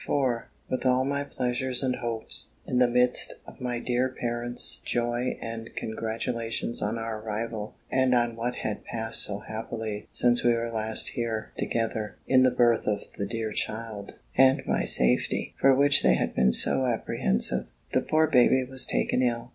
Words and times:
For, 0.07 0.47
with 0.67 0.83
all 0.83 1.05
my 1.05 1.23
pleasures 1.23 1.83
and 1.83 1.97
hopes; 1.97 2.53
in 2.65 2.79
the 2.79 2.87
midst 2.89 3.35
of 3.45 3.61
my 3.61 3.77
dear 3.77 4.09
parents' 4.09 4.77
joy 4.83 5.37
and 5.39 5.69
congratulations 5.75 6.81
on 6.81 6.97
our 6.97 7.19
arrival, 7.19 7.75
and 7.91 8.15
on 8.15 8.35
what 8.35 8.55
had 8.63 8.83
passed 8.83 9.21
so 9.21 9.41
happily 9.41 10.07
since 10.11 10.43
we 10.43 10.53
were 10.55 10.71
last 10.71 11.09
here 11.09 11.51
together, 11.55 12.15
(in 12.25 12.41
the 12.41 12.49
birth 12.49 12.87
of 12.87 13.03
the 13.19 13.27
dear 13.27 13.51
child, 13.51 14.15
and 14.35 14.65
my 14.65 14.85
safety, 14.85 15.53
for 15.59 15.75
which 15.75 16.01
they 16.01 16.15
had 16.15 16.33
been 16.33 16.51
so 16.51 16.87
apprehensive,) 16.87 17.67
the 17.91 18.01
poor 18.01 18.25
baby 18.25 18.63
was 18.63 18.87
taken 18.87 19.21
ill. 19.21 19.49